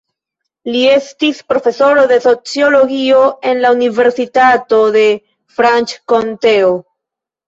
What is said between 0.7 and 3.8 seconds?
Li estis profesoro de sociologio en la